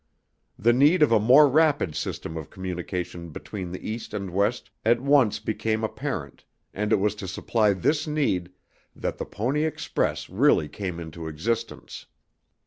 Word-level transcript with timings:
The 0.57 0.73
need 0.73 1.03
of 1.03 1.11
a 1.11 1.19
more 1.19 1.47
rapid 1.47 1.95
system 1.95 2.35
of 2.35 2.49
communication 2.49 3.29
between 3.29 3.71
the 3.71 3.87
East 3.87 4.15
and 4.15 4.31
West 4.31 4.71
at 4.83 4.99
once 4.99 5.37
became 5.37 5.83
apparent 5.83 6.43
and 6.73 6.91
it 6.91 6.95
was 6.99 7.13
to 7.13 7.27
supply 7.27 7.73
this 7.73 8.07
need 8.07 8.51
that 8.95 9.19
the 9.19 9.25
Pony 9.25 9.63
Express 9.63 10.27
really 10.27 10.67
came 10.67 10.99
into 10.99 11.27
existence. 11.27 12.07